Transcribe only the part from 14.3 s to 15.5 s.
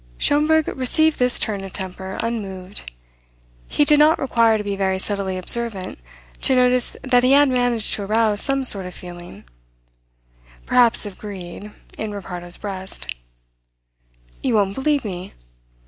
"You won't believe me?